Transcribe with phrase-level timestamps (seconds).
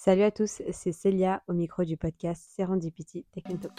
[0.00, 3.72] Salut à tous, c'est Célia au micro du podcast Serendipity Tech Talk.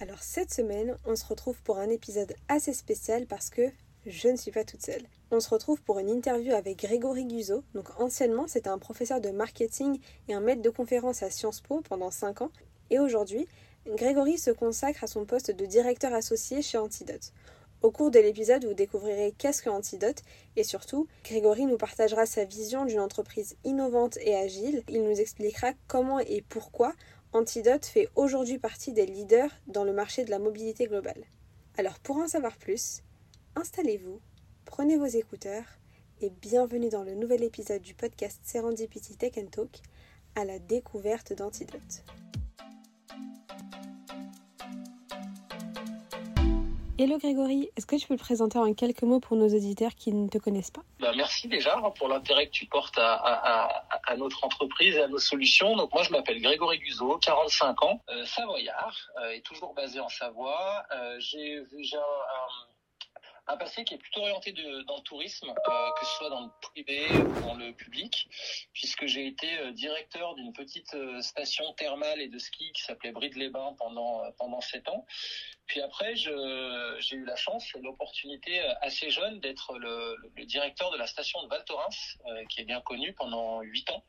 [0.00, 3.62] Alors cette semaine, on se retrouve pour un épisode assez spécial parce que
[4.06, 5.02] je ne suis pas toute seule.
[5.32, 7.64] On se retrouve pour une interview avec Grégory Guzot.
[7.74, 9.98] Donc anciennement, c'était un professeur de marketing
[10.28, 12.52] et un maître de conférence à Sciences Po pendant 5 ans.
[12.90, 13.48] Et aujourd'hui,
[13.84, 17.32] Grégory se consacre à son poste de directeur associé chez Antidote.
[17.82, 20.22] Au cours de l'épisode, vous découvrirez qu'est-ce que Antidote
[20.54, 24.82] et surtout, Grégory nous partagera sa vision d'une entreprise innovante et agile.
[24.90, 26.92] Il nous expliquera comment et pourquoi
[27.32, 31.24] Antidote fait aujourd'hui partie des leaders dans le marché de la mobilité globale.
[31.78, 33.02] Alors pour en savoir plus,
[33.56, 34.20] installez-vous,
[34.66, 35.64] prenez vos écouteurs
[36.20, 39.80] et bienvenue dans le nouvel épisode du podcast Serendipity Tech Talk
[40.34, 42.04] à la découverte d'Antidote.
[47.02, 50.12] Hello Grégory, est-ce que tu peux te présenter en quelques mots pour nos auditeurs qui
[50.12, 50.82] ne te connaissent pas?
[51.00, 55.18] Bah, Merci déjà hein, pour l'intérêt que tu portes à, notre entreprise et à nos
[55.18, 55.76] solutions.
[55.78, 60.10] Donc moi je m'appelle Grégory Guzot, 45 ans, euh, savoyard euh, et toujours basé en
[60.10, 60.84] Savoie.
[60.94, 62.69] Euh, j'ai un
[63.46, 64.52] un passé qui est plutôt orienté
[64.86, 68.28] dans le tourisme, euh, que ce soit dans le privé ou dans le public,
[68.72, 73.12] puisque j'ai été euh, directeur d'une petite euh, station thermale et de ski qui s'appelait
[73.12, 75.06] Bride-les-Bains pendant pendant sept ans.
[75.66, 80.96] Puis après, j'ai eu la chance et l'opportunité assez jeune d'être le, le, directeur de
[80.96, 82.18] la station de Val Thorens,
[82.48, 84.04] qui est bien connue pendant huit ans.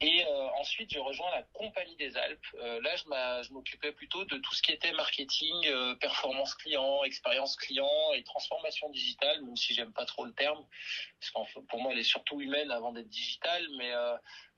[0.00, 2.46] Et euh, ensuite, j'ai rejoint la Compagnie des Alpes.
[2.54, 2.94] Euh, là,
[3.42, 8.22] je m'occupais plutôt de tout ce qui était marketing, euh, performance client, expérience client et
[8.22, 10.64] transformation digitale, même si j'aime pas trop le terme,
[11.18, 13.66] parce que pour moi, elle est surtout humaine avant d'être digitale.
[13.76, 13.90] Mais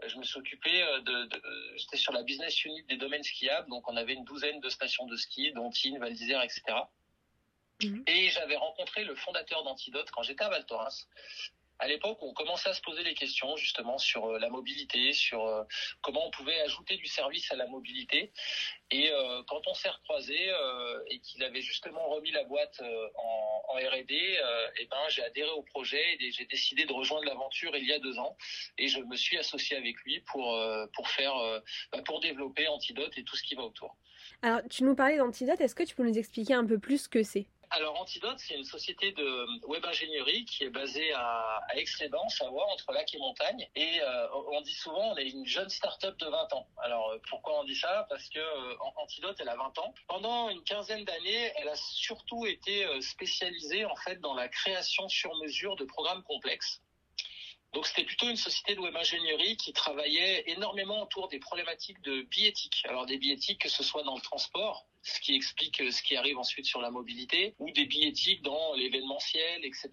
[0.06, 1.42] je me suis occupé de, de
[1.76, 5.06] j'étais sur la business unit des domaines skiables, donc on avait une douzaine de stations
[5.06, 6.62] de ski, dont Tignes, Val d'Isère, etc.
[7.82, 8.02] Mmh.
[8.06, 11.08] Et j'avais rencontré le fondateur d'Antidote quand j'étais à Val Thorens
[11.80, 15.46] à l'époque, on commençait à se poser des questions justement sur euh, la mobilité, sur
[15.46, 15.64] euh,
[16.02, 18.32] comment on pouvait ajouter du service à la mobilité.
[18.90, 20.50] Et euh, quand on s'est recroisé
[21.08, 22.82] et qu'il avait justement remis la boîte
[23.16, 24.14] en, R&D,
[24.78, 27.98] et ben j'ai adhéré au projet et j'ai décidé de rejoindre l'aventure il y a
[27.98, 28.36] deux ans.
[28.76, 30.58] Et je me suis associé avec lui pour
[30.92, 31.34] pour faire
[31.92, 33.96] bah, pour développer Antidote et tout ce qui va autour.
[34.42, 35.60] Alors, tu nous parlais d'Antidote.
[35.60, 37.46] Est-ce que tu peux nous expliquer un peu plus ce que c'est?
[37.72, 42.92] Alors Antidote, c'est une société de web ingénierie qui est basée à, à Savoie, entre
[42.92, 43.68] lac et montagne.
[43.76, 46.66] Et euh, on dit souvent on est une jeune start-up de 20 ans.
[46.78, 48.06] Alors euh, pourquoi on dit ça?
[48.08, 49.94] Parce que euh, Antidote, elle a 20 ans.
[50.08, 55.32] Pendant une quinzaine d'années, elle a surtout été spécialisée en fait dans la création sur
[55.36, 56.82] mesure de programmes complexes.
[57.72, 62.22] Donc c'était plutôt une société de web ingénierie qui travaillait énormément autour des problématiques de
[62.22, 62.82] biéthique.
[62.88, 66.16] Alors des biéthiques que ce soit dans le transport, ce qui explique euh, ce qui
[66.16, 69.90] arrive ensuite sur la mobilité, ou des biétiques dans l'événementiel, etc.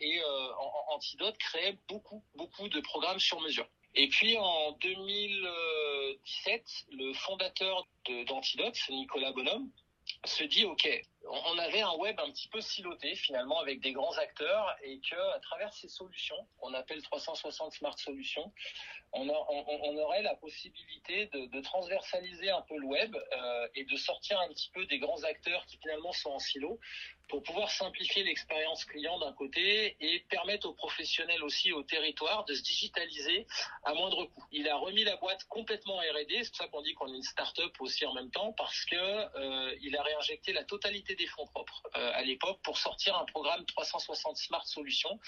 [0.00, 0.52] Et euh,
[0.88, 3.66] Antidote créait beaucoup, beaucoup de programmes sur mesure.
[3.94, 7.86] Et puis en 2017, le fondateur
[8.26, 9.70] d'Antidote, Nicolas Bonhomme,
[10.24, 10.88] se dit ok,
[11.28, 15.16] on avait un web un petit peu siloté finalement avec des grands acteurs et que
[15.34, 18.52] à travers ces solutions qu'on appelle 360 Smart Solutions,
[19.14, 19.28] on,
[19.98, 24.48] aurait la possibilité de, de, transversaliser un peu le web euh, et de sortir un
[24.48, 26.80] petit peu des grands acteurs qui finalement sont en silo
[27.28, 32.54] pour pouvoir simplifier l'expérience client d'un côté et permettre aux professionnels aussi au territoire de
[32.54, 33.46] se digitaliser
[33.84, 34.44] à moindre coût.
[34.50, 37.22] Il a remis la boîte complètement R&D, c'est pour ça qu'on dit qu'on est une
[37.22, 41.46] start-up aussi en même temps parce que euh, il a réinjecté la totalité des fonds
[41.46, 45.18] propres euh, à l'époque pour sortir un programme 360 Smart Solutions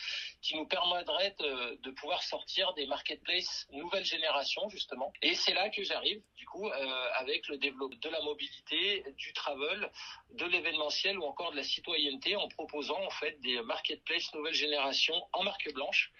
[0.42, 5.12] qui nous permettrait de, de pouvoir sortir des marketplaces nouvelle génération justement.
[5.22, 9.32] Et c'est là que j'arrive du coup euh, avec le développement de la mobilité, du
[9.32, 9.90] travel,
[10.32, 15.14] de l'événementiel ou encore de la citoyenneté en proposant en fait des marketplaces nouvelle génération
[15.32, 16.12] en marque blanche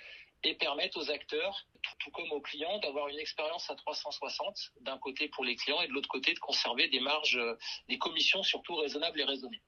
[0.47, 1.66] et permettre aux acteurs,
[1.99, 5.88] tout, comme aux clients, d'avoir une expérience à 360 d'un côté pour les clients et
[5.88, 7.41] de l'autre côté de conserver des marges,
[7.88, 9.62] des commissions surtout raisonnables et raisonnées.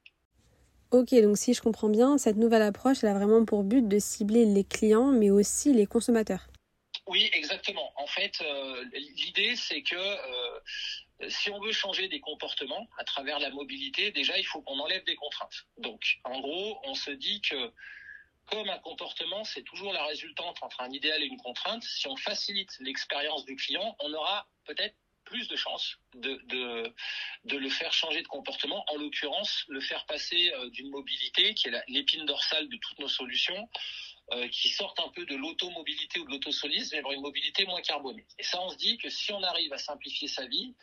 [0.91, 3.99] Ok, donc si je comprends bien, cette nouvelle approche, elle a vraiment pour but de
[3.99, 6.47] cibler les clients, mais aussi les consommateurs.
[7.07, 7.91] Oui, exactement.
[7.97, 10.59] En fait, euh, l'idée, c'est que euh,
[11.29, 15.03] si on veut changer des comportements à travers la mobilité, déjà, il faut qu'on enlève
[15.03, 15.67] des contraintes.
[15.77, 17.71] Donc, en gros, on se dit que
[18.47, 22.15] comme un comportement, c'est toujours la résultante entre un idéal et une contrainte, si on
[22.15, 24.95] facilite l'expérience du client, on aura peut-être
[25.25, 26.93] plus de chances de,
[27.51, 31.83] le faire changer de comportement, en l'occurrence, le faire passer euh, d'une mobilité qui est
[31.89, 33.69] l'épine dorsale de toutes nos solutions,
[34.33, 37.81] euh, qui sortent un peu de l'automobilité ou de l'autosolisme mais vers une mobilité moins
[37.81, 38.25] carbonée.
[38.37, 40.75] Et ça, on se dit que si on arrive à simplifier sa vie,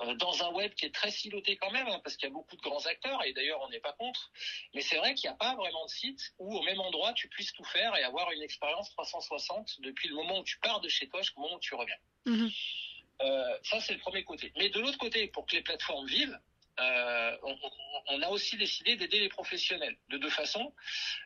[0.00, 2.34] euh, dans un web qui est très siloté quand même, hein, parce qu'il y a
[2.34, 4.30] beaucoup de grands acteurs, et d'ailleurs on n'est pas contre,
[4.74, 7.28] mais c'est vrai qu'il n'y a pas vraiment de site où au même endroit tu
[7.28, 10.88] puisses tout faire et avoir une expérience 360 depuis le moment où tu pars de
[10.88, 11.96] chez toi jusqu'au moment où tu reviens.
[12.26, 12.50] Mhm.
[13.22, 14.52] Euh, ça, c'est le premier côté.
[14.56, 16.38] Mais de l'autre côté, pour que les plateformes vivent,
[16.80, 17.56] euh, on,
[18.08, 20.74] on, a aussi décidé d'aider les professionnels de deux façons.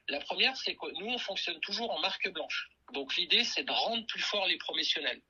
[0.08, 2.70] La première, c'est que nous, on fonctionne toujours en marque blanche.
[2.92, 5.20] Donc l'idée, c'est de rendre plus fort les professionnels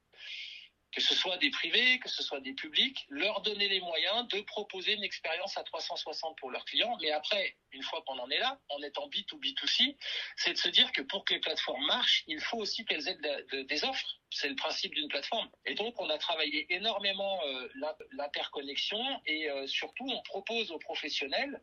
[0.92, 4.40] que ce soit des privés, que ce soit des publics, leur donner les moyens de
[4.42, 6.96] proposer une expérience à 360 pour leurs clients.
[7.00, 9.96] Mais après, une fois qu'on en est là, en étant B2B2C,
[10.36, 13.16] c'est de se dire que pour que les plateformes marchent, il faut aussi qu'elles aient
[13.16, 14.18] de, de, des offres.
[14.30, 15.48] C'est le principe d'une plateforme.
[15.66, 17.68] Et donc, on a travaillé énormément euh,
[18.12, 21.62] l'interconnexion et euh, surtout, on propose aux professionnels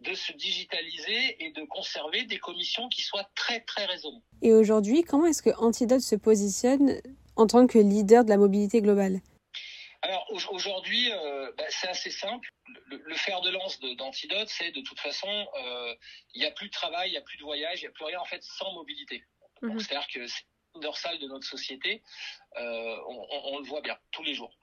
[0.00, 4.24] de se digitaliser et de conserver des commissions qui soient très, très raisonnables.
[4.42, 7.00] Et aujourd'hui, comment est-ce que Antidote se positionne
[7.40, 9.20] en tant que leader de la mobilité globale
[10.02, 12.48] alors aujourd'hui, euh, bah, c'est assez simple.
[12.86, 15.94] Le, le, fer de lance d'Antidote, c'est de toute façon, euh,
[16.32, 17.90] il n'y a plus de travail, il n'y a plus de voyage, il n'y a
[17.90, 19.22] plus rien en fait sans mobilité.
[19.60, 19.78] -hmm.
[19.78, 20.44] C'est-à-dire que c'est
[20.74, 22.02] une dorsale de notre société,
[22.56, 24.54] euh, on, on, on, le voit bien tous les jours.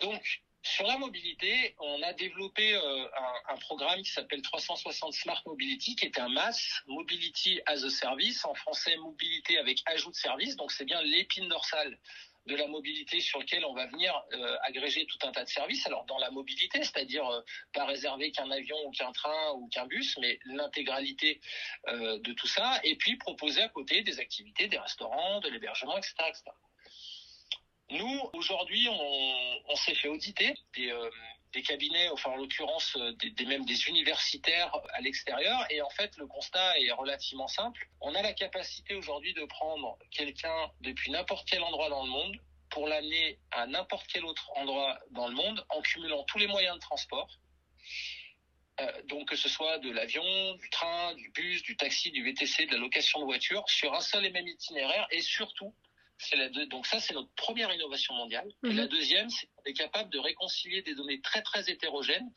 [0.00, 0.22] Donc
[0.62, 3.08] sur la mobilité, on a développé euh,
[3.48, 8.44] un, programme qui s'appelle 360 Smart Mobility, qui est un MAS, Mobility as a Service,
[8.44, 10.56] en français mobilité avec ajout de service.
[10.56, 11.98] Donc c'est bien l'épine dorsale
[12.46, 15.86] de la mobilité sur lequel on va venir euh, agréger tout un tas de services.
[15.86, 17.40] Alors dans la mobilité, c'est-à-dire euh,
[17.72, 21.40] pas réserver qu'un avion ou qu'un train ou qu'un bus, mais l'intégralité
[21.86, 26.14] de tout ça, et puis proposer à côté des activités, des restaurants, de l'hébergement, etc.
[27.90, 31.10] Nous, aujourd'hui, on, s'est fait auditer des, euh,
[31.66, 36.26] cabinets, enfin en l'occurrence des, des, même des universitaires à l'extérieur, et en fait le
[36.26, 37.88] constat est relativement simple.
[38.00, 42.36] On a la capacité aujourd'hui de prendre quelqu'un depuis n'importe quel endroit dans le monde
[42.70, 46.76] pour l'amener à n'importe quel autre endroit dans le monde en cumulant tous les moyens
[46.76, 47.28] de transport.
[48.80, 52.66] Euh, donc que ce soit de l'avion, du train, du bus, du taxi, du VTC,
[52.66, 55.74] de la location de voiture, sur un seul et même itinéraire, et surtout
[56.32, 58.48] la deux, donc ça, c'est notre première innovation mondiale.
[58.64, 62.30] Et la deuxième, c'est qu'on est capable de réconcilier des données très très hétérogènes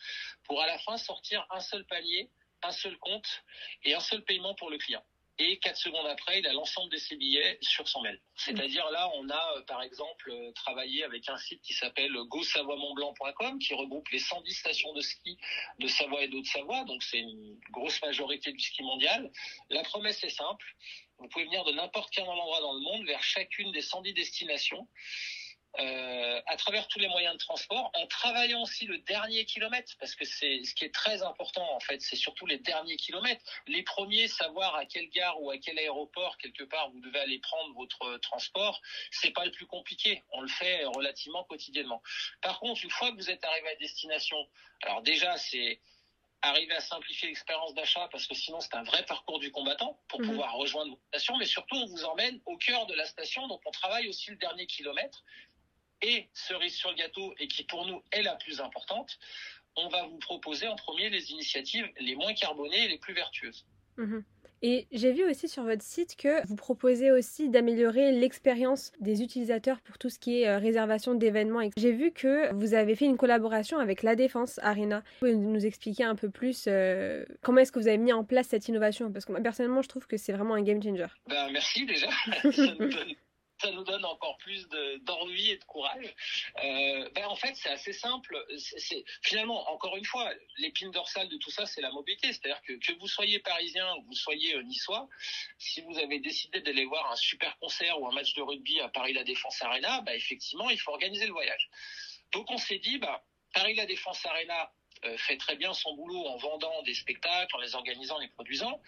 [0.44, 2.30] pour à la fin sortir un seul panier,
[2.64, 3.44] un seul compte
[3.84, 5.04] et un seul paiement pour le client.
[5.44, 8.22] Et quatre secondes après, il a l'ensemble de ses billets sur son mail.
[8.36, 14.08] C'est-à-dire là, on a par exemple travaillé avec un site qui s'appelle gosavoimontblanc.com qui regroupe
[14.10, 15.40] les 110 stations de ski
[15.80, 16.84] de Savoie et d'Haute-Savoie.
[16.84, 19.32] Donc c'est une grosse majorité du ski mondial.
[19.72, 20.76] La promesse est simple.
[21.18, 24.88] Vous pouvez venir de n'importe quel endroit dans le monde vers chacune des 110 destinations.
[25.80, 30.16] Euh, à travers tous les moyens de transport, en travaillant aussi le dernier kilomètre, parce
[30.16, 33.42] que c'est ce qui est très important en fait, c'est surtout les derniers kilomètres.
[33.68, 37.40] Les premiers, savoir à quelle gare ou à quel aéroport quelque part vous devez aller
[37.40, 38.82] prendre votre transport,
[39.12, 40.24] c'est pas le plus compliqué.
[40.34, 42.02] On le fait relativement quotidiennement.
[42.42, 44.38] Par contre, une fois que vous êtes arrivé à destination,
[44.82, 45.80] alors déjà c'est
[46.42, 50.20] arriver à simplifier l'expérience d'achat parce que sinon c'est un vrai parcours du combattant pour
[50.22, 50.26] mmh.
[50.26, 53.62] pouvoir rejoindre votre station, mais surtout on vous emmène au cœur de la station, donc
[53.66, 55.24] on travaille aussi le dernier kilomètre.
[56.02, 59.20] Et cerise sur le gâteau, et qui pour nous est la plus importante,
[59.76, 63.66] on va vous proposer en premier les initiatives les moins carbonées et les plus vertueuses.
[63.98, 64.20] Mmh.
[64.64, 69.82] Et j'ai vu aussi sur votre site que vous proposez aussi d'améliorer l'expérience des utilisateurs
[69.82, 71.68] pour tout ce qui est euh, réservation d'événements.
[71.78, 75.00] J'ai vu que vous avez fait une collaboration avec La Défense Arena.
[75.00, 78.24] Vous pouvez nous expliquer un peu plus euh, comment est-ce que vous avez mis en
[78.24, 79.12] place cette innovation?
[79.12, 81.08] Parce que moi, personnellement, je trouve que c'est vraiment un game changer.
[81.28, 82.10] Ben, merci déjà.
[82.52, 82.76] ça
[83.70, 84.68] nous donne encore plus
[85.02, 86.16] d'ennui et de courage.
[86.64, 88.44] Euh, ben en fait, c'est assez simple.
[88.58, 92.34] C'est finalement, encore une fois, l'épine dorsale de tout ça, c'est la mobilité.
[92.34, 95.08] C'est-à-dire que que vous soyez parisien ou que vous soyez euh, niçois,
[95.60, 98.90] si vous avez décidé d'aller voir un super concert ou un match de rugby à
[98.90, 101.70] Paris La Défense Arena, ben effectivement, il faut organiser le voyage.
[102.32, 104.72] Donc on s'est dit, bah, Paris La Défense Arena,
[105.04, 108.28] euh, fait très bien son boulot en vendant des spectacles, en les organisant, en les
[108.28, 108.80] produisant.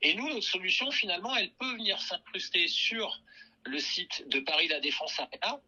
[0.00, 3.20] Et nous, notre solution, finalement, elle peut venir s'incruster sur
[3.64, 5.60] le site de Paris La Défense Arena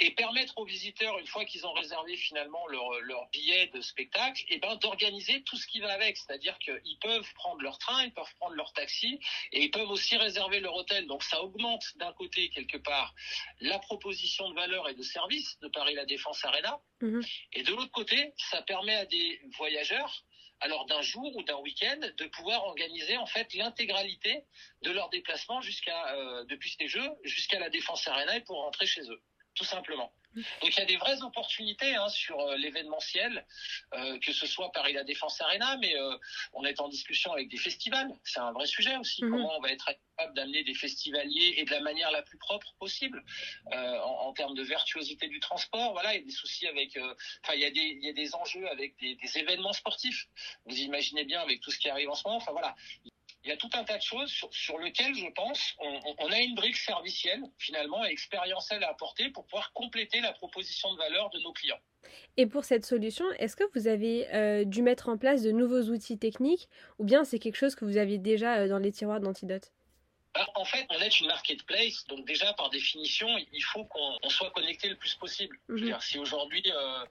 [0.00, 4.44] et permettre aux visiteurs, une fois qu'ils ont réservé finalement leur, leur billet de spectacle,
[4.48, 6.16] et ben d'organiser tout ce qui va avec.
[6.16, 9.18] C'est-à-dire qu'ils peuvent prendre leur train, ils peuvent prendre leur taxi,
[9.52, 11.06] et ils peuvent aussi réserver leur hôtel.
[11.06, 13.12] Donc ça augmente d'un côté, quelque part,
[13.60, 16.80] la proposition de valeur et de service de Paris La Défense Arena.
[17.00, 17.20] Mmh.
[17.54, 20.24] Et de l'autre côté, ça permet à des voyageurs
[20.60, 24.44] alors d'un jour ou d'un week-end, de pouvoir organiser en fait l'intégralité
[24.82, 29.02] de leur déplacement jusqu'à euh, depuis ces jeux jusqu'à la Défense Arena pour rentrer chez
[29.02, 29.22] eux.
[29.58, 30.12] Tout simplement.
[30.34, 33.44] Donc il y a des vraies opportunités hein, sur euh, l'événementiel,
[33.94, 36.16] euh, que ce soit Paris La Défense Arena, mais euh,
[36.52, 38.08] on est en discussion avec des festivals.
[38.22, 39.24] C'est un vrai sujet aussi.
[39.24, 39.30] Mhm.
[39.30, 39.86] Comment on va être
[40.16, 43.24] capable d'amener des festivaliers et de la manière la plus propre possible
[43.72, 45.92] en, en termes de virtuosité du transport.
[45.92, 46.96] Voilà, il y a des soucis avec.
[47.42, 50.26] Enfin, il y a des il y a des enjeux avec des, des événements sportifs.
[50.66, 52.38] Vous imaginez bien avec tout ce qui arrive en ce moment.
[52.38, 52.74] Enfin voilà.
[53.48, 56.54] Il y a tout un tas de choses sur, lesquelles, je pense, on a une
[56.54, 61.38] brique servicielle, finalement, et expérientielle à apporter pour pouvoir compléter la proposition de valeur de
[61.40, 61.80] nos clients.
[62.36, 65.84] Et pour cette solution, est-ce que vous avez euh, dû mettre en place de nouveaux
[65.84, 69.20] outils techniques ou bien c'est quelque chose que vous aviez déjà euh, dans les tiroirs
[69.20, 69.72] d'Antidote?
[70.38, 74.30] Bah, En fait, on est une marketplace, donc déjà par définition, il faut qu'on on
[74.30, 75.58] soit connecté le plus possible.
[75.68, 75.84] Mhm.
[75.84, 77.04] dire, si aujourd'hui euh,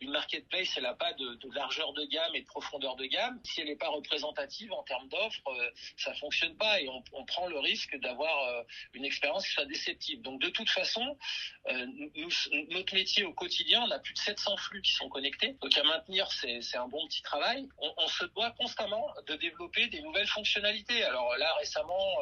[0.00, 3.40] une marketplace elle n'a pas de, de largeur de gamme et de profondeur de gamme,
[3.44, 7.24] si elle n'est pas représentative en termes d'offres, euh, ça fonctionne pas et on, on
[7.24, 8.62] prend le risque d'avoir euh,
[8.92, 10.20] une expérience qui soit déceptive.
[10.20, 11.16] Donc de toute façon,
[11.68, 12.30] euh, nous,
[12.70, 15.56] notre métier au quotidien, on a plus de 700 flux qui sont connectés.
[15.62, 17.66] Donc à maintenir, c'est c'est un bon petit travail.
[17.78, 21.02] On, on se doit constamment de développer des nouvelles fonctionnalités.
[21.04, 22.16] Alors là, récemment,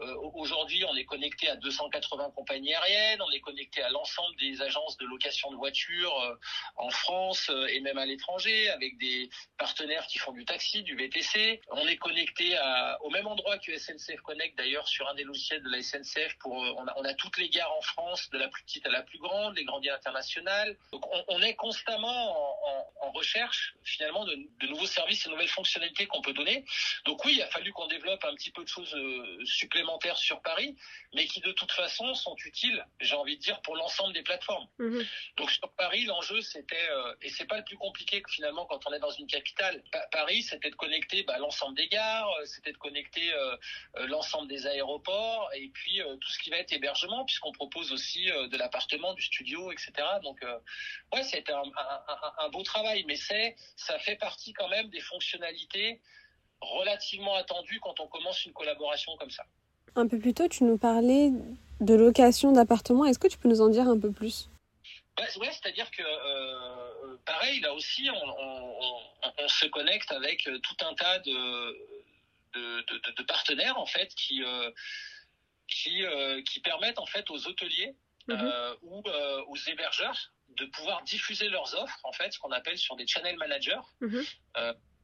[0.00, 4.60] euh, Aujourd'hui, on est connecté à 280 compagnies aériennes, on est connecté à l'ensemble des
[4.62, 6.34] agences de location de voitures euh,
[6.76, 10.96] en France euh, et même à l'étranger, avec des partenaires qui font du taxi, du
[10.96, 11.60] VTC.
[11.70, 12.56] On est connecté
[13.02, 16.36] au même endroit que SNCF Connect, d'ailleurs, sur un des logiciels de la SNCF.
[16.38, 19.18] Pour, on, a, toutes les gares en France, de la plus petite à la plus
[19.18, 20.76] grande, les grandes lignes internationales.
[20.92, 22.36] Donc, on, est constamment
[23.00, 26.64] en, recherche, finalement, de, de, nouveaux services et nouvelles fonctionnalités qu'on peut donner.
[27.04, 29.44] Donc oui, il a fallu qu'on développe un petit peu de choses euh,
[29.74, 30.76] supplémentaires sur Paris,
[31.14, 34.68] mais qui de toute façon sont utiles, j'ai envie de dire, pour l'ensemble des plateformes.
[34.78, 35.00] Mmh.
[35.36, 38.80] Donc sur Paris, l'enjeu c'était, euh, et c'est pas le plus compliqué que finalement quand
[38.86, 42.72] on est dans une capitale, pa Paris c'était de connecter bah, l'ensemble des gares, c'était
[42.72, 43.56] de connecter euh,
[44.06, 48.30] l'ensemble des aéroports, et puis euh, tout ce qui va être hébergement, puisqu'on propose aussi
[48.30, 49.92] euh, de l'appartement, du studio, etc.
[50.22, 50.58] Donc euh,
[51.12, 54.88] ouais, c'était un, un, un, un beau travail, mais c'est, ça fait partie quand même
[54.90, 56.00] des fonctionnalités
[56.60, 59.44] relativement attendues quand on commence une collaboration comme ça.
[59.96, 61.30] Un peu plus tôt, tu nous parlais
[61.80, 63.04] de location d'appartements.
[63.04, 64.48] Est-ce que tu peux nous en dire un peu plus?
[65.18, 70.42] Ouais, ouais c'est-à-dire que euh, pareil, là aussi, on, on, on, on, se connecte avec
[70.42, 71.32] tout un tas de,
[72.54, 74.70] de, de, de partenaires en fait qui euh,
[75.68, 77.94] qui, euh, qui permettent en fait aux hôteliers
[78.26, 78.32] Mmh.
[78.32, 79.02] euh, ou
[79.48, 83.36] aux hébergeurs de pouvoir diffuser leurs offres en fait, ce qu'on appelle sur des channel
[83.36, 83.76] managers.
[84.00, 84.20] Mmh.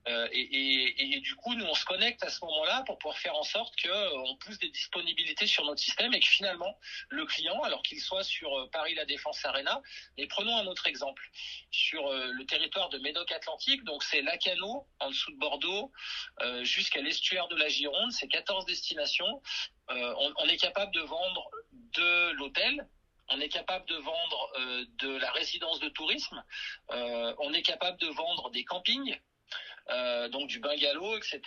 [0.09, 3.42] Euh, et, du coup, nous, on se connecte à ce moment-là pour pouvoir faire en
[3.42, 6.78] sorte qu'on euh, pousse des disponibilités sur notre système et que finalement,
[7.11, 9.83] le client, alors qu'il soit sur euh, Paris La Défense Arena,
[10.16, 11.23] et prenons un autre exemple,
[11.71, 15.92] sur le territoire de Médoc-Atlantique, donc c'est Lacano, en dessous de Bordeaux,
[16.62, 19.42] jusqu'à l'estuaire de la Gironde, c'est 14 destinations.
[19.88, 22.87] On, est capable de vendre de l'hôtel,
[23.28, 24.52] on est capable de vendre
[24.99, 26.42] de la résidence de tourisme,
[26.88, 29.19] on est capable de vendre des campings,
[29.90, 31.40] euh, donc du bungalow, etc.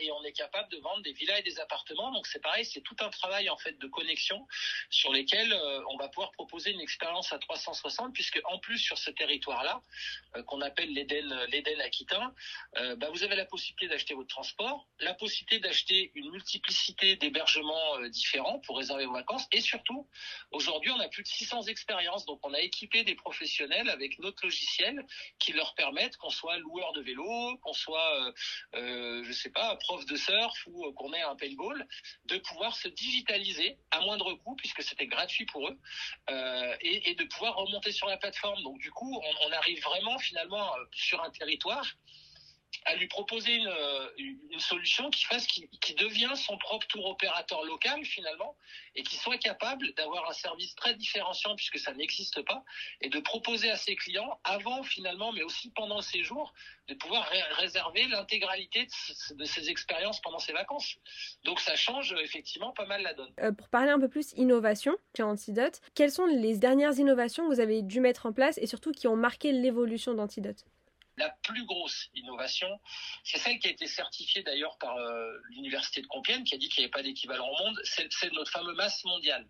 [0.00, 2.10] Et on est capable de vendre des villas et des appartements.
[2.12, 4.46] Donc c'est pareil, c'est tout un travail en fait de connexion
[4.90, 8.98] sur lesquels euh, on va pouvoir proposer une expérience à 360, puisque en plus sur
[8.98, 9.82] ce territoire-là,
[10.36, 12.34] euh, qu'on appelle l'Éden, l'Éden aquitain,
[12.96, 18.60] bah, vous avez la possibilité d'acheter votre transport, la possibilité d'acheter une multiplicité d'hébergements différents
[18.60, 20.08] pour réserver vos vacances, et surtout,
[20.50, 22.24] aujourd'hui, on a plus de 600 expériences.
[22.26, 25.06] Donc on a équipé des professionnels avec notre logiciel
[25.38, 28.32] qui leur permettent qu'on soit loueur de vélo, qu'on soit, euh,
[28.74, 31.86] euh, je sais pas, prof de surf ou euh, qu'on ait un paintball,
[32.26, 35.78] de pouvoir se digitaliser à moindre coût puisque c'était gratuit pour eux
[36.30, 38.62] euh, et, de pouvoir remonter sur la plateforme.
[38.62, 41.86] Donc du coup, on, arrive vraiment finalement sur un territoire
[42.84, 43.72] à lui proposer une,
[44.50, 48.56] une solution qui fasse qui, qui, devient son propre tour opérateur local finalement
[48.94, 52.64] et qui soit capable d'avoir un service très différenciant puisque ça n'existe pas
[53.00, 56.52] et de proposer à ses clients avant finalement mais aussi pendant le séjour
[56.88, 58.86] de pouvoir ré réserver l'intégralité
[59.34, 60.96] de, ces expériences pendant ses vacances.
[61.44, 63.32] Donc ça change effectivement pas mal la donne.
[63.40, 67.54] Euh, pour parler un peu plus innovation chez Antidote, quelles sont les dernières innovations que
[67.54, 70.64] vous avez dû mettre en place et surtout qui ont marqué l'évolution d'Antidote?
[71.16, 72.80] La plus grosse innovation,
[73.24, 76.68] c'est celle qui a été certifiée d'ailleurs par euh, l'université de Compiègne, qui a dit
[76.68, 79.46] qu'il n'y avait pas d'équivalent au monde, c'est notre fameux masse mondiale.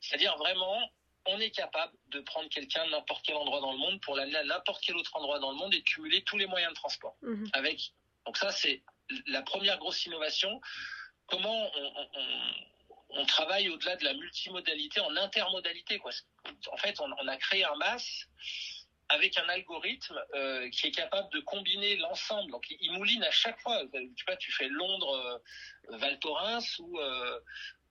[0.00, 0.80] C'est-à-dire vraiment,
[1.26, 4.38] on est capable de prendre quelqu'un de n'importe quel endroit dans le monde pour l'amener
[4.38, 6.76] à n'importe quel autre endroit dans le monde et de cumuler tous les moyens de
[6.76, 7.16] transport.
[7.22, 7.44] Mmh.
[7.52, 7.92] Avec,
[8.26, 8.82] donc ça, c'est
[9.26, 10.60] la première grosse innovation.
[11.26, 12.52] Comment on, on, on,
[13.14, 15.98] on travaille au-delà de la multimodalité en intermodalité.
[15.98, 16.12] Quoi.
[16.70, 18.26] En fait, on, a créé un masse
[19.16, 22.50] avec un algorithme euh, qui est capable de combiner l'ensemble.
[22.50, 23.78] Donc, il mouline à chaque fois.
[24.16, 25.14] Tu vois, tu fais Londres,
[25.90, 27.40] euh, Val Thorens ou, euh,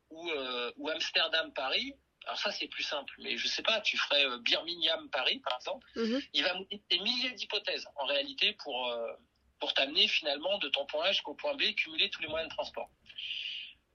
[0.09, 0.29] ou,
[0.77, 1.93] ou Amsterdam, Paris.
[2.25, 5.87] alors ça c'est plus simple, mais je sais pas, tu ferais Birmingham Paris par exemple,
[5.95, 6.21] Mhm.
[6.33, 9.11] il va monter des milliers d'hypothèses en réalité pour euh,
[9.59, 12.55] pour t'amener finalement de ton point A jusqu'au point B, cumuler tous les moyens de
[12.55, 12.89] transport.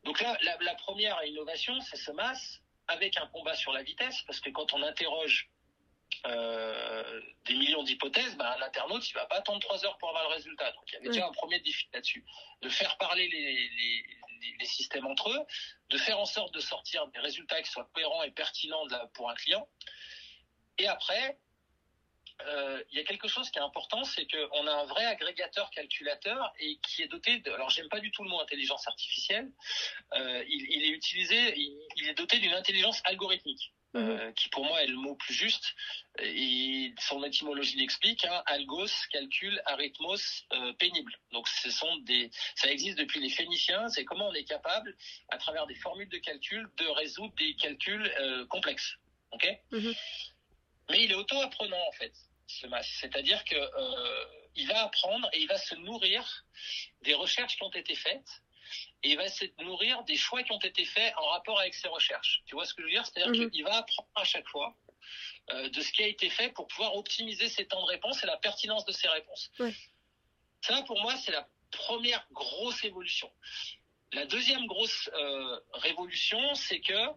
[0.05, 2.41] Donc là, la, la première innovation, c'est ce MAS
[2.89, 5.49] avec un combat sur la vitesse, parce que quand on interroge
[6.27, 10.25] euh, des millions d'hypothèses, ben, un internaute, il va pas attendre trois heures pour avoir
[10.29, 10.73] le résultat.
[10.73, 12.25] Donc il y avait déjà un premier défi là-dessus,
[12.63, 14.05] de faire parler les, les,
[14.41, 15.41] les, les systèmes entre eux,
[15.91, 19.35] de faire en sorte de sortir des résultats qui soient cohérents et pertinents pour un
[19.35, 19.69] client.
[20.79, 21.39] Et après,
[22.47, 25.71] euh, il y a quelque chose qui est important, c'est qu'on a un vrai agrégateur
[25.71, 27.51] calculateur et qui est doté de.
[27.53, 29.51] Alors, j'aime pas du tout le mot intelligence artificielle.
[30.15, 33.73] Euh, il, il est utilisé, il, il est doté d'une intelligence algorithmique.
[33.97, 35.75] Euh, qui pour moi est le mot plus juste,
[36.19, 41.19] et son étymologie l'explique, hein, algos, calcul, arithmos, euh, pénible.
[41.33, 44.95] Donc ce sont des, ça existe depuis les Phéniciens, c'est comment on est capable,
[45.31, 48.97] à travers des formules de calcul, de résoudre des calculs euh, complexes.
[49.33, 49.49] Ok?
[49.73, 49.95] Mhm.
[50.91, 52.13] Mais il est auto-apprenant en fait,
[52.47, 52.87] ce MAS.
[53.01, 53.57] C'est-à-dire que
[54.57, 56.45] il va apprendre et il va se nourrir
[57.03, 58.43] des recherches qui ont été faites
[59.03, 61.89] et il va se nourrir des choix qui ont été faits en rapport avec ces
[61.89, 62.43] recherches.
[62.47, 63.05] Tu vois ce que je veux dire?
[63.07, 63.51] C'est-à-dire Mhm.
[63.51, 64.75] qu'il va apprendre à chaque fois
[65.51, 68.27] euh, de ce qui a été fait pour pouvoir optimiser ses temps de réponse et
[68.27, 69.51] la pertinence de ses réponses.
[70.63, 73.33] Ça, pour moi, c'est la première grosse évolution.
[74.13, 77.11] La deuxième grosse euh, révolution, c'est que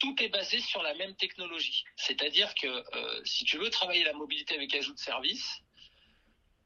[0.00, 1.84] tout est basé sur la même technologie.
[1.96, 5.62] C'est-à-dire que euh, si tu veux travailler la mobilité avec ajout de service,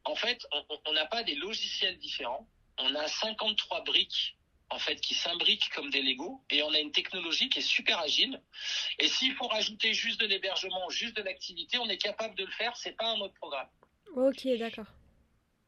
[0.04, 0.46] en fait,
[0.86, 2.48] on n'a pas des logiciels différents.
[2.78, 4.34] On a 53 briques
[4.70, 7.98] en fait qui s'imbriquent comme des Lego et on a une technologie qui est super
[8.00, 8.40] agile.
[8.98, 12.50] Et s'il faut rajouter juste de l'hébergement, juste de l'activité, on est capable de le
[12.52, 12.76] faire.
[12.76, 13.68] C'est pas un mode programme.
[14.14, 14.86] Ok, d'accord.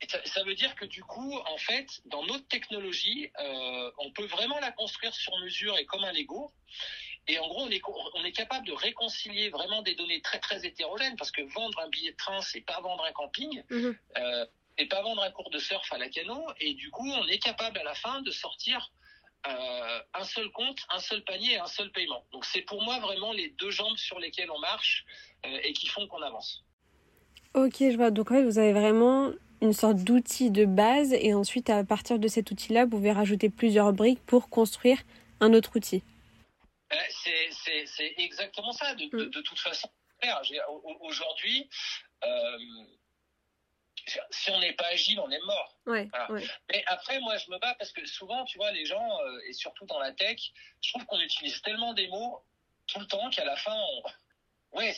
[0.09, 4.25] Ça, ça veut dire que du coup, en fait, dans notre technologie, euh, on peut
[4.25, 6.53] vraiment la construire sur mesure et comme un Lego.
[7.27, 10.39] Et en gros, on est, co- on est capable de réconcilier vraiment des données très
[10.41, 13.97] très hétérogènes parce que vendre un billet de train, c'est pas vendre un camping, Mhm.
[14.17, 14.47] euh,
[14.81, 16.47] et pas vendre un cours de surf à la cano.
[16.59, 18.91] Et du coup, on est capable à la fin de sortir
[19.47, 22.25] euh, un seul compte, un seul panier et un seul paiement.
[22.33, 25.05] Donc c'est pour moi vraiment les deux jambes sur lesquelles on marche
[25.47, 26.65] euh, et qui font qu'on avance.
[27.55, 28.11] Ok, je vois.
[28.11, 32.19] Donc en fait, vous avez vraiment une sorte d'outil de base et ensuite, à partir
[32.19, 34.99] de cet outil-là, vous pouvez rajouter plusieurs briques pour construire
[35.41, 36.03] un autre outil.
[36.93, 36.97] Euh,
[37.87, 38.95] C'est, exactement ça.
[38.95, 39.31] De, de, Mm.
[39.31, 39.89] de toute façon,
[41.01, 41.69] aujourd'hui,
[44.31, 45.77] si on n'est pas agile, on est mort.
[45.87, 46.31] Ouais, Voilà.
[46.33, 46.47] ouais.
[46.71, 49.53] Mais après, moi, je me bats parce que souvent, tu vois, les gens, euh, et
[49.53, 50.39] surtout dans la tech,
[50.83, 52.45] je trouve qu'on utilise tellement des mots
[52.87, 54.03] tout le temps qu'à la fin, on...
[54.79, 54.95] ouais,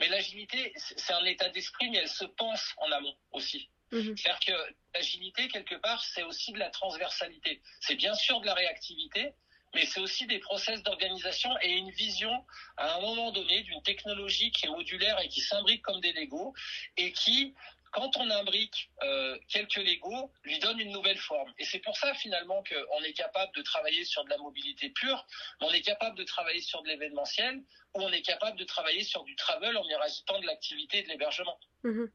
[0.00, 3.70] mais l'agilité, c'est c'est un état d'esprit, mais elle se pense en amont aussi.
[3.92, 4.16] Mhm.
[4.16, 7.60] C'est-à-dire que l'agilité, quelque part, c'est aussi de la transversalité.
[7.80, 9.34] C'est bien sûr de la réactivité,
[9.74, 12.44] mais c'est aussi des process d'organisation et une vision
[12.76, 16.54] à un moment donné d'une technologie qui est modulaire et qui s'imbrique comme des Legos
[16.96, 17.54] et qui,
[17.90, 21.52] quand on imbrique euh, quelques Legos, lui donne une nouvelle forme.
[21.58, 25.26] Et c'est pour ça finalement qu'on est capable de travailler sur de la mobilité pure,
[25.60, 27.62] on est capable de travailler sur de l'événementiel
[27.94, 31.02] ou on est capable de travailler sur du travel en y rajoutant de l'activité et
[31.02, 31.58] de l'hébergement.
[31.84, 32.10] Mhm.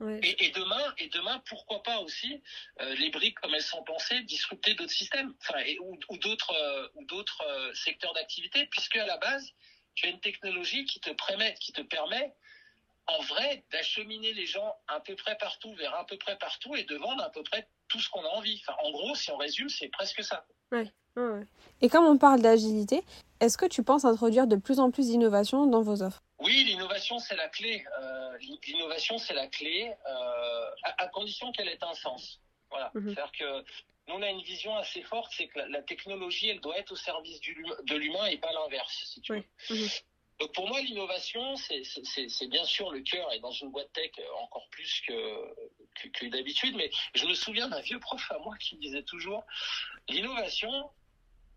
[0.00, 0.18] Ouais.
[0.22, 2.42] Et, et demain, et demain, pourquoi pas aussi
[2.80, 6.54] euh, les briques comme elles sont pensées, disrupter d'autres systèmes, enfin, et, ou, ou d'autres
[6.54, 9.46] euh, ou d'autres secteurs d'activité, puisque à la base,
[9.94, 12.32] tu as une technologie qui te permet, qui te permet
[13.06, 16.84] en vrai d'acheminer les gens à peu près partout vers à peu près partout et
[16.84, 18.62] de vendre à peu près tout ce qu'on a envie.
[18.66, 20.46] Enfin, en gros, si on résume, c'est presque ça.
[20.70, 21.42] Ouais, ouais.
[21.80, 23.02] Et comme on parle d'agilité,
[23.40, 26.22] est-ce que tu penses introduire de plus en plus d'innovations dans vos offres?
[26.38, 27.84] Oui, l'innovation, c'est la clé.
[28.00, 32.40] Euh, l'innovation, c'est la clé, euh, à, à condition qu'elle ait un sens.
[32.70, 32.90] Voilà.
[32.94, 33.12] Mhm.
[33.12, 33.60] C'est-à-dire que
[34.08, 36.92] nous, on a une vision assez forte, c'est que la, la technologie, elle doit être
[36.92, 39.42] au service du, de l'humain et pas l'inverse, si tu Oui.
[39.68, 39.76] veux.
[39.76, 39.88] Mhm.
[40.40, 44.22] Donc pour moi, l'innovation, c'est- bien sûr le cœur, et dans une boîte tech euh,
[44.42, 49.02] encore plus que, d'habitude, mais je me souviens d'un vieux prof à moi qui disait
[49.02, 49.44] toujours,
[50.08, 50.90] l'innovation,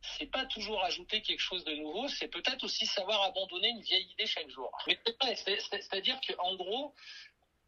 [0.02, 4.10] c'est pas toujours ajouter quelque chose de nouveau, c'est peut-être aussi savoir abandonner une vieille
[4.12, 4.70] idée chaque jour.
[4.88, 5.00] Mais
[5.36, 6.94] c'est-à-dire qu'en gros,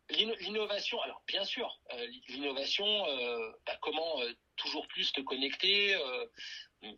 [0.10, 5.98] l'innovation, alors bien sûr, euh, l'innovation, euh, bah, comment euh, toujours plus te connecter,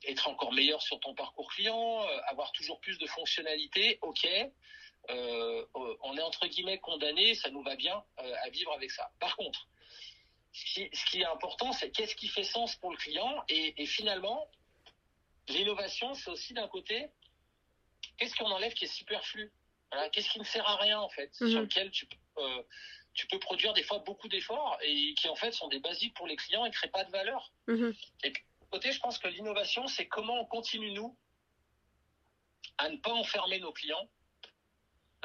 [0.04, 4.28] être encore meilleur sur ton parcours client, avoir toujours plus de fonctionnalités, ok.
[5.10, 9.10] On est entre guillemets condamné, ça nous va bien à vivre avec ça.
[9.20, 9.68] Par contre,
[10.54, 13.82] ce qui, ce qui est important, c'est qu'est-ce qui fait sens pour le client et,
[13.82, 14.48] et finalement,
[15.48, 17.08] l'innovation, c'est aussi d'un côté,
[18.18, 19.52] qu'est-ce qu'on enlève qui est superflu?
[19.92, 21.50] Voilà, Qu'est-ce qui ne sert à rien en fait, Mhm.
[21.50, 22.64] sur lequel tu peux, euh,
[23.14, 26.28] tu peux produire des fois beaucoup d'efforts et qui en fait sont des basiques pour
[26.28, 27.52] les clients et ne créent pas de valeur.
[27.68, 27.94] Mhm.
[28.24, 31.18] Et puis, côté, je pense que l'innovation, c'est comment on continue nous
[32.78, 34.08] à ne pas enfermer nos clients,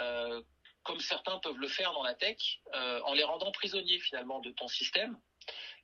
[0.01, 0.42] euh,
[0.85, 4.51] comme certains peuvent le faire dans la tech, euh, en les rendant prisonniers finalement de
[4.53, 5.18] ton système.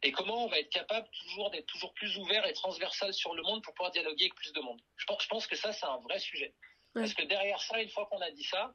[0.03, 3.43] Et comment on va être capable toujours d'être toujours plus ouvert et transversal sur le
[3.43, 4.81] monde pour pouvoir dialoguer avec plus de monde.
[4.97, 6.55] Je pense, je pense que ça, c'est un vrai sujet.
[6.95, 7.03] Ouais.
[7.03, 8.73] Parce que derrière ça, une fois qu'on a dit ça,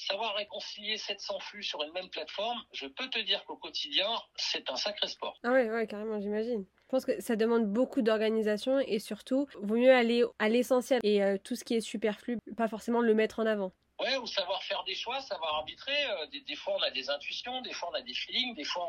[0.00, 4.70] savoir réconcilier 700 flux sur une même plateforme, je peux te dire qu'au quotidien, c'est
[4.70, 5.38] un sacré sport.
[5.44, 6.64] Ah ouais, ouais, carrément, j'imagine.
[6.64, 11.22] Je pense que ça demande beaucoup d'organisation et surtout, vaut mieux aller à l'essentiel et
[11.22, 13.72] euh, tout ce qui est superflu, pas forcément le mettre en avant.
[14.00, 16.06] Ouais, ou savoir faire des choix, savoir arbitrer.
[16.06, 18.64] Euh, des, des, fois, on a des intuitions, des fois, on a des feelings, des
[18.64, 18.88] fois,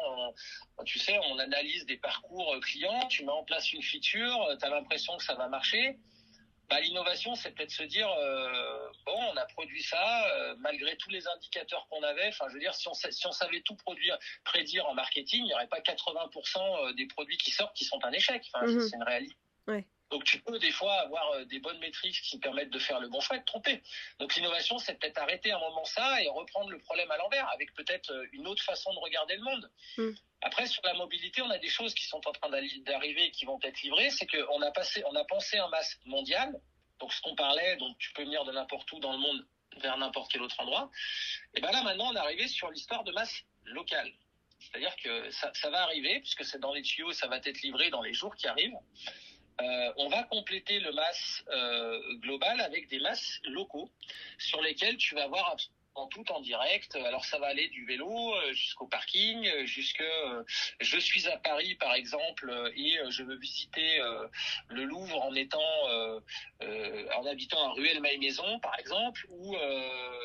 [0.77, 4.47] on, tu sais, on analyse des parcours euh, clients, tu mets en place une feature,
[4.57, 5.99] tu as l'impression que ça va marcher.
[6.71, 11.09] Bah, L'innovation, c'est peut-être se dire, euh, bon, on a produit ça, euh, malgré tous
[11.09, 12.29] les indicateurs qu'on avait.
[12.29, 15.47] Enfin, je veux dire, si on, si on savait tout produire, prédire en marketing, il
[15.47, 18.41] n'y aurait pas 80% des produits qui sortent qui sont un échec.
[18.53, 18.79] Enfin, Mhm.
[18.87, 19.35] c'est une réalité.
[19.67, 19.85] Ouais.
[20.11, 23.07] Donc tu peux des fois avoir euh, des bonnes métriques qui permettent de faire le
[23.07, 23.81] bon choix et de tromper.
[24.19, 27.73] Donc l'innovation, c'est peut-être arrêter un moment ça et reprendre le problème à l'envers avec
[27.73, 29.71] peut-être euh, une autre façon de regarder le monde.
[29.97, 30.09] Mm.
[30.41, 33.31] Après sur la mobilité, on a des choses qui sont en train d'arri- d'arriver et
[33.31, 34.09] qui vont être livrées.
[34.09, 36.59] C'est qu'on a passé, on a pensé un masse mondial.
[36.99, 39.47] Donc ce qu'on parlait, donc tu peux venir de n'importe où dans le monde
[39.77, 40.91] vers n'importe quel autre endroit.
[41.53, 44.11] Et ben là maintenant, on est arrivé sur l'histoire de masse locale.
[44.59, 47.89] C'est-à-dire que ça, ça va arriver puisque c'est dans les tuyaux, ça va être livré
[47.89, 48.77] dans les jours qui arrivent.
[49.59, 53.89] Euh, on va compléter le masse euh, global avec des masses locaux
[54.37, 55.55] sur lesquels tu vas voir
[55.95, 56.95] en tout en direct.
[56.95, 60.43] Alors ça va aller du vélo euh, jusqu'au parking, euh, jusque euh,
[60.79, 63.99] je suis à Paris par exemple et je veux visiter
[64.69, 65.59] le Louvre en étant
[66.61, 69.55] en habitant à Ruelle Maison par exemple ou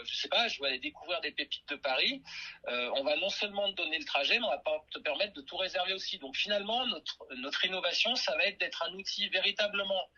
[0.05, 2.23] je sais pas, je vais aller découvrir des pépites de Paris.
[2.67, 5.57] On va non seulement te donner le trajet, mais on va te permettre de tout
[5.57, 6.19] réserver aussi.
[6.19, 10.11] Donc finalement notre notre innovation, ça va être d'être un outil véritablement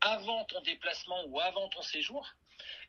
[0.00, 2.34] avant ton déplacement ou avant ton séjour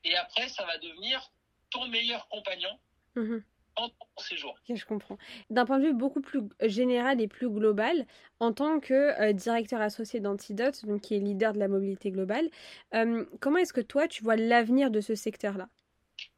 [0.03, 1.31] et après ça va devenir
[1.71, 2.69] ton meilleur compagnon
[3.15, 3.43] Mhm.
[3.75, 4.55] en ton séjour.
[4.69, 5.17] Ok, je comprends.
[5.49, 8.05] D'un point de vue beaucoup plus général et plus global,
[8.39, 12.49] en tant que euh, directeur associé d'Antidote, donc qui est leader de la mobilité globale,
[12.93, 15.69] euh, comment est-ce que toi tu vois l'avenir de ce secteur-là?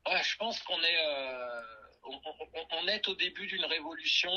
[0.08, 1.62] Ouais, je pense qu'on est, euh,
[2.04, 4.32] on, on- on est au début d'une révolution.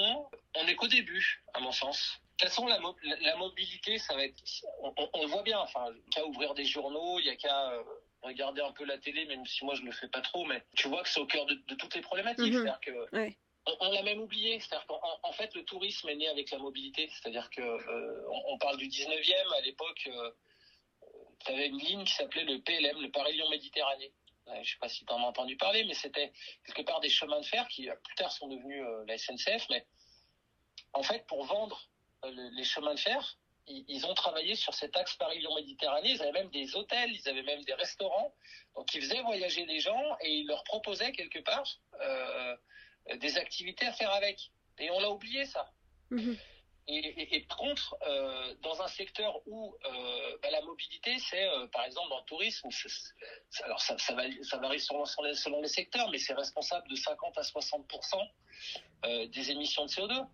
[0.57, 2.20] On n'est qu'au début, à mon sens.
[2.38, 4.42] De toute façon, la, mo- la- mobilité, ça va être,
[4.83, 5.59] on, on- on le voit bien.
[5.61, 7.83] Enfin, il n'y a qu'à ouvrir des journaux, il y a qu'à euh,
[8.24, 10.88] regarder un peu la télé, même si moi je le fais pas trop, mais tu
[10.88, 12.52] vois que c'est au cœur de, de toutes les problématiques.
[12.52, 13.37] C'est-à-dire que Ouais.
[13.66, 14.58] on, on l'a même oublié.
[14.60, 17.08] C'est-à-dire qu'en en fait, le tourisme est né avec la mobilité.
[17.12, 19.54] C'est-à-dire que euh, on, on parle du 19e.
[19.56, 20.30] À l'époque, euh,
[21.44, 24.12] tu avais une ligne qui s'appelait le PLM, le Paris-Lyon Méditerranée.
[24.62, 26.30] Je sais pas si tu en as entendu parler, mais c'était
[26.66, 29.66] quelque part des chemins de fer qui euh, plus tard sont devenus euh, la SNCF.
[29.70, 29.87] Mais
[30.92, 31.88] en fait, pour vendre
[32.24, 36.11] le- les chemins de fer, ils, ils ont travaillé sur cet axe Paris-Lyon Méditerranée.
[36.11, 38.35] Ils avaient même des hôtels, ils avaient même des restaurants.
[38.74, 41.66] Donc ils faisaient voyager les gens et ils leur proposaient quelque part
[42.00, 42.57] euh,
[43.16, 44.50] des activités à faire avec.
[44.79, 45.70] Et on l'a oublié ça.
[46.11, 46.37] Mhm.
[46.87, 51.48] Et, et, et par contre, euh, dans un secteur où euh, bah, la mobilité, c'est
[51.48, 52.68] euh, par exemple dans le tourisme,
[53.62, 57.38] alors ça, ça, varie, ça varie selon, selon les, secteurs, mais c'est responsable de 50
[57.38, 58.31] à 60%
[59.07, 60.27] euh, des émissions de CO2.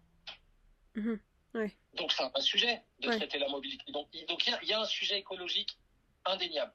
[0.96, 1.20] Mhm.
[1.54, 1.76] Ouais.
[1.94, 3.16] Donc c'est un sujet de Ouais.
[3.16, 3.90] traiter la mobilité.
[3.92, 5.76] Donc il donc, y, a- il y a un sujet écologique
[6.24, 6.72] indéniable.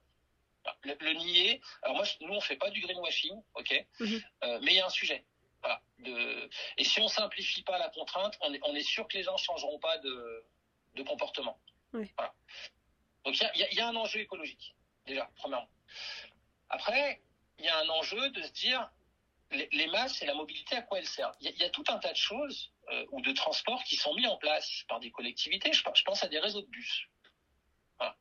[0.84, 1.62] Le, le nier.
[1.84, 4.22] Alors moi, je- nous on fait pas du greenwashing, ok, Mhm.
[4.44, 5.24] Euh, mais il y a un sujet.
[5.62, 5.82] Voilà.
[6.00, 6.50] De...
[6.78, 9.38] Et si on simplifie pas la contrainte, on est, on est sûr que les gens
[9.38, 10.44] changeront pas de,
[10.96, 11.60] de comportement.
[11.94, 12.12] Oui.
[12.18, 12.34] Voilà.
[13.24, 15.70] Donc il y y a un enjeu écologique déjà, premièrement.
[16.70, 17.22] Après,
[17.60, 18.90] il y a un enjeu de se dire
[19.52, 21.36] les, masses et la mobilité à quoi elles servent?
[21.40, 24.28] Il y, a, tout un tas de choses euh, ou de transports qui sont mis
[24.28, 25.72] en place par des collectivités.
[25.74, 27.08] Je, pense- je pense à des réseaux de bus.
[27.98, 28.16] Voilà.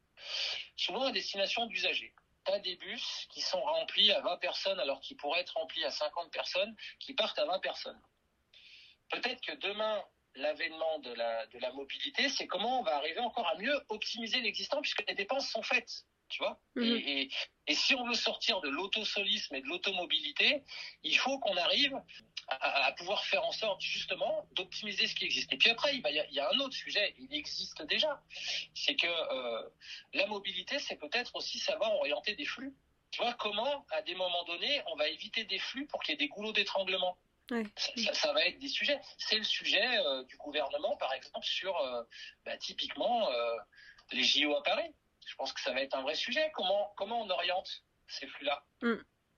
[0.77, 2.15] Souvent à destination d'usagers.
[2.47, 5.85] Tu as des bus qui sont remplis à 20 personnes alors qu'ils pourraient être remplis
[5.85, 8.01] à 50 personnes qui partent à 20 personnes.
[9.11, 13.47] Peut-être que demain, l'avènement de la, de la mobilité, c'est comment on va arriver encore
[13.49, 16.05] à mieux optimiser l'existant puisque les dépenses sont faites.
[16.29, 16.85] Tu vois Mhm.
[16.85, 17.29] et, et,
[17.69, 20.63] et si on veut sortir de l'autosolisme et de l'automobilité,
[21.03, 21.95] il faut qu'on arrive
[22.49, 25.53] à, à pouvoir faire en sorte justement d'optimiser ce qui existe.
[25.53, 28.21] Et puis après, il, y a, il y a un autre sujet, il existe déjà,
[28.75, 29.69] c'est que euh,
[30.15, 32.75] la mobilité, c'est peut-être aussi savoir orienter des flux.
[33.13, 36.15] Tu vois comment, à des moments donnés, on va éviter des flux pour qu'il y
[36.15, 37.17] ait des goulots d'étranglement.
[37.51, 37.65] Ouais.
[37.77, 38.99] Ça, ça- ça va être des sujets.
[39.19, 42.03] C'est le sujet euh, du gouvernement, par exemple, sur euh,
[42.45, 43.31] bah, typiquement
[44.13, 44.91] les JO à Paris.
[45.27, 46.51] Je pense que ça va être un vrai sujet.
[46.55, 48.95] Comment, comment on oriente ces flux-là Mm.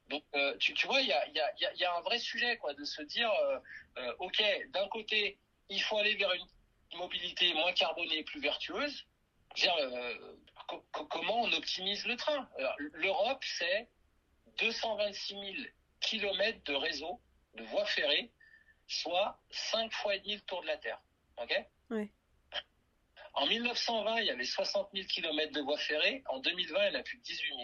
[0.09, 2.01] Donc, euh, tu, tu vois, il y a, y, a, y a- y a un
[2.01, 3.59] vrai sujet, quoi, de se dire, euh,
[3.99, 6.47] euh, ok, d'un côté, il faut aller vers une
[6.99, 9.05] mobilité moins carbonée et plus vertueuse.
[9.57, 10.37] Dire, euh,
[10.69, 12.49] co- comment on optimise le train?
[12.79, 13.89] L'Europe, c'est
[14.59, 15.69] 226 000
[16.01, 17.21] kilomètres de réseau
[17.55, 18.31] de voies ferrées,
[18.87, 21.01] soit 5 fois et demi le tour de la Terre.
[21.39, 21.55] Ok?
[21.91, 22.11] Ouais.
[23.37, 26.23] En 1920, il y avait 60 000 kilomètres de voies ferrées.
[26.29, 27.61] En 2020, il y en a plus de 18 000.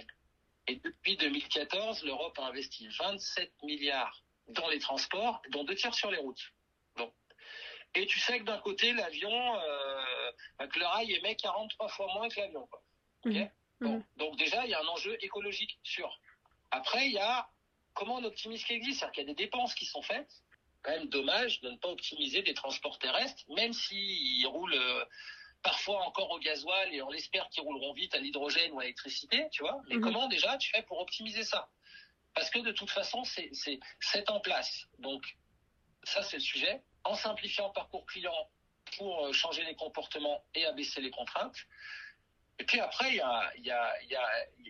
[0.68, 6.10] Et depuis 2014, l'Europe a investi 27 milliards dans les transports, dont deux tiers sur
[6.10, 6.52] les routes.
[6.96, 7.10] Bon.
[7.94, 12.28] Et tu sais que d'un côté, l'avion, euh, que le rail émet 43 fois moins
[12.28, 12.68] que l'avion.
[13.24, 13.40] Bon.
[13.80, 14.04] Mhm.
[14.16, 16.20] Donc déjà, il y a un enjeu écologique sûr.
[16.70, 17.48] Après, il y a
[17.94, 19.00] comment on optimise ce qui existe.
[19.00, 20.30] C'est-à-dire qu'il y a des dépenses qui sont faites.
[20.82, 25.04] Quand même dommage de ne pas optimiser des transports terrestres, même s'ils roulent euh,
[25.62, 29.46] parfois encore au gasoil et on espère qu'ils rouleront vite à l'hydrogène ou à l'électricité,
[29.52, 29.80] tu vois.
[29.88, 30.02] Mais Mhm.
[30.02, 31.68] comment déjà tu fais pour optimiser ça?
[32.34, 34.86] Parce que de toute façon, c'est en place.
[34.98, 35.22] Donc
[36.04, 36.82] ça, c'est le sujet.
[37.04, 38.48] En simplifiant le parcours client
[38.96, 41.56] pour euh, changer les comportements et abaisser les contraintes.
[42.58, 44.28] Et puis après, il y a, y, a, y, a,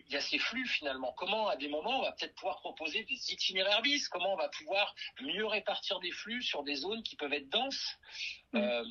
[0.09, 1.13] y a ces flux finalement.
[1.13, 4.07] Comment, à des moments, on va peut-être pouvoir proposer des itinéraires bis?
[4.09, 7.95] Comment on va pouvoir mieux répartir des flux sur des zones qui peuvent être denses?
[8.53, 8.61] Mhm.
[8.63, 8.83] Euh,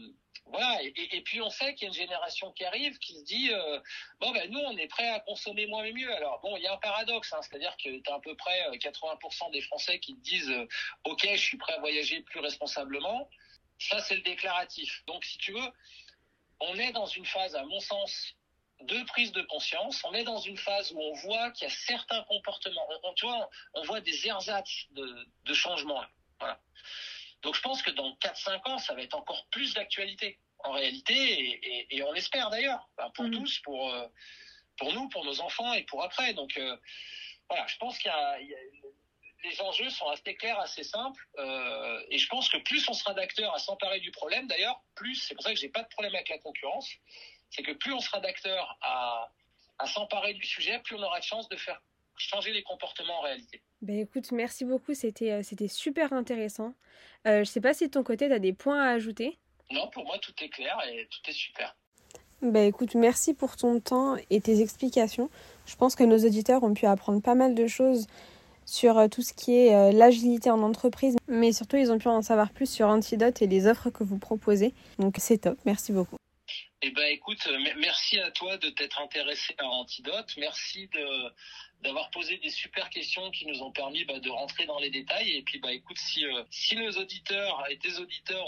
[0.46, 0.82] Voilà.
[0.82, 3.80] Et, puis on sait qu'il y a une génération qui arrive qui se dit euh,
[4.20, 6.12] bon ben nous on est prêt à consommer moins mais mieux.
[6.14, 8.66] Alors bon, il y a un paradoxe, hein, c'est-à-dire que tu as à peu près
[8.68, 10.66] euh, 80% des Français qui te disent euh,
[11.04, 13.30] ok, je suis prêt à voyager plus responsablement.
[13.78, 15.02] Ça c'est le déclaratif.
[15.06, 15.72] Donc si tu veux,
[16.60, 18.34] on est dans une phase, à mon sens,
[18.82, 20.02] de prise de conscience.
[20.04, 22.86] On est dans une phase où on voit qu'il y a certains comportements.
[23.74, 26.00] On, voit des ersatz de, de changements.
[26.00, 26.10] là.
[26.40, 26.60] Voilà.
[27.42, 31.14] Donc je pense que dans 4-5 ans, ça va être encore plus d'actualité, en réalité,
[31.14, 33.32] et, et- et on l'espère d'ailleurs, pour Mhm.
[33.32, 34.06] tous, pour, euh,
[34.78, 36.32] pour nous, pour nos enfants et pour après.
[36.34, 36.76] Donc euh,
[37.48, 38.58] voilà, je pense qu'il y a, il y a-
[39.44, 43.12] les enjeux sont assez clairs, assez simples, euh, et je pense que plus on sera
[43.12, 46.14] d'acteurs à s'emparer du problème, d'ailleurs, plus, c'est pour ça que j'ai pas de problème
[46.14, 46.88] avec la concurrence,
[47.50, 49.28] c'est que plus on sera d'acteurs à,
[49.78, 51.80] à s'emparer du sujet, plus on aura de chances de faire
[52.16, 53.62] changer les comportements en réalité.
[53.80, 56.74] Ben écoute, merci beaucoup, c'était euh, c'était super intéressant.
[57.26, 59.38] Euh, je sais pas si de ton côté, tu as des points à ajouter.
[59.70, 61.74] Non, pour moi, tout est clair et tout est super.
[62.42, 65.30] Ben écoute, merci pour ton temps et tes explications.
[65.64, 68.08] Je pense que nos auditeurs ont pu apprendre pas mal de choses
[68.66, 72.08] sur euh, tout ce qui est euh, l'agilité en entreprise, mais surtout ils ont pu
[72.08, 74.74] en savoir plus sur Antidote et les offres que vous proposez.
[74.98, 76.16] Donc c'est top, merci beaucoup.
[76.84, 77.48] Eh ben, écoute,
[77.78, 80.34] merci à toi de t'être intéressé à Antidote.
[80.36, 81.32] Merci de
[81.82, 85.36] d'avoir posé des super questions qui nous ont permis bah, de rentrer dans les détails.
[85.36, 88.46] Et puis, bah, écoute, si euh, si nos auditeurs et tes auditeurs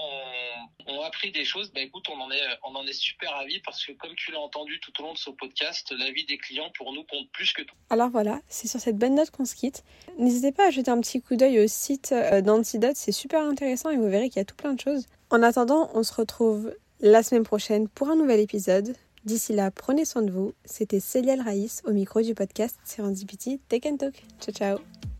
[0.86, 3.84] ont, appris des choses, bah, écoute, on en est on en est super ravis parce
[3.84, 6.92] que comme tu l'as entendu tout au long de ce podcast, l'avis des clients pour
[6.92, 7.74] nous compte plus que tout.
[7.90, 9.84] Alors voilà, c'est sur cette bonne note qu'on se quitte.
[10.18, 13.90] N'hésitez pas à jeter un petit coup d'œil au site euh, d'Antidote, c'est super intéressant
[13.90, 15.06] et vous verrez qu'il y a tout plein de choses.
[15.30, 18.96] En attendant, on se retrouve la semaine prochaine pour un nouvel épisode.
[19.24, 20.52] D'ici là, prenez soin de vous.
[20.64, 24.22] C'était Célial Raïs au micro du podcast Serendipity Take and Talk.
[24.40, 25.13] Ciao ciao